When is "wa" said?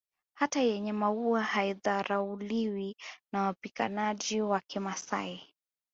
4.41-4.59